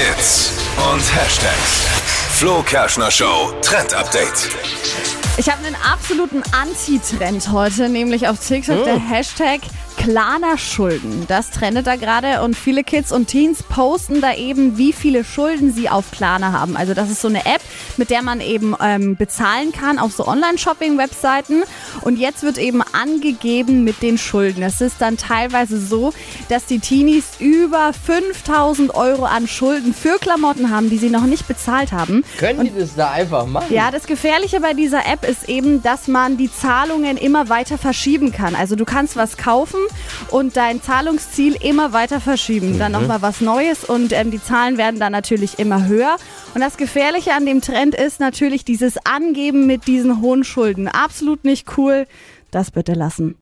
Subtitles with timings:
[0.00, 0.52] Hits
[0.90, 1.86] und Hashtags.
[2.38, 4.48] Flo Kerschner Show Trend Update.
[5.36, 9.60] Ich habe einen absoluten Anti-Trend heute, nämlich auf TikTok der Hashtag
[10.00, 11.26] Klarna-Schulden.
[11.28, 15.74] Das trendet da gerade und viele Kids und Teens posten da eben, wie viele Schulden
[15.74, 16.74] sie auf Klarna haben.
[16.74, 17.60] Also das ist so eine App,
[17.98, 21.64] mit der man eben ähm, bezahlen kann auf so Online-Shopping-Webseiten.
[22.00, 24.62] Und jetzt wird eben angegeben mit den Schulden.
[24.62, 26.14] Es ist dann teilweise so,
[26.48, 31.46] dass die Teenies über 5000 Euro an Schulden für Klamotten haben, die sie noch nicht
[31.46, 32.24] bezahlt haben.
[32.38, 33.66] Können die das da einfach machen?
[33.68, 38.32] Ja, das Gefährliche bei dieser App ist eben, dass man die Zahlungen immer weiter verschieben
[38.32, 38.54] kann.
[38.54, 39.78] Also du kannst was kaufen
[40.30, 42.78] und dein Zahlungsziel immer weiter verschieben.
[42.78, 46.16] Dann nochmal was Neues und ähm, die Zahlen werden dann natürlich immer höher.
[46.54, 50.88] Und das Gefährliche an dem Trend ist natürlich dieses Angeben mit diesen hohen Schulden.
[50.88, 52.06] Absolut nicht cool.
[52.50, 53.36] Das bitte lassen.